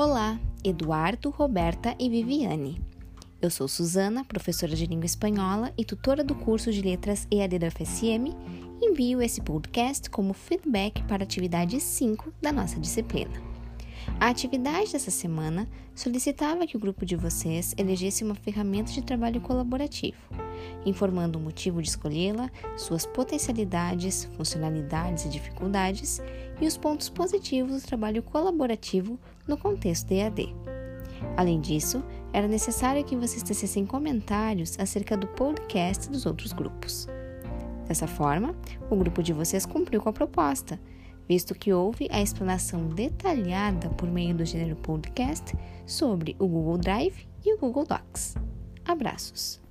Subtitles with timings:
[0.00, 2.80] Olá, Eduardo, Roberta e Viviane.
[3.42, 7.68] Eu sou Suzana, professora de língua espanhola e tutora do curso de letras EAD da
[7.68, 8.32] FSM.
[8.80, 13.42] Envio esse podcast como feedback para a atividade 5 da nossa disciplina.
[14.20, 19.40] A atividade dessa semana solicitava que o grupo de vocês elegesse uma ferramenta de trabalho
[19.40, 20.16] colaborativo,
[20.86, 26.22] informando o motivo de escolhê-la, suas potencialidades, funcionalidades e dificuldades
[26.60, 30.54] e os pontos positivos do trabalho colaborativo no contexto EAD.
[31.36, 37.08] Além disso, era necessário que vocês tecessem comentários acerca do podcast dos outros grupos.
[37.88, 38.54] Dessa forma,
[38.90, 40.78] o grupo de vocês cumpriu com a proposta
[41.28, 45.54] visto que houve a explanação detalhada por meio do gênero podcast
[45.86, 48.36] sobre o Google Drive e o Google Docs.
[48.84, 49.67] Abraços!